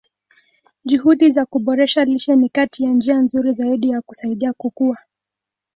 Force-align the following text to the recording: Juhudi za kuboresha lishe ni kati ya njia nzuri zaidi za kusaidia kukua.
Juhudi 0.85 1.29
za 1.31 1.45
kuboresha 1.45 2.05
lishe 2.05 2.35
ni 2.35 2.49
kati 2.49 2.83
ya 2.83 2.91
njia 2.93 3.17
nzuri 3.17 3.51
zaidi 3.51 3.91
za 3.91 4.01
kusaidia 4.01 4.53
kukua. 4.53 4.97